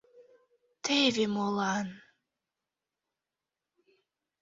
[0.83, 1.87] —Теве молан...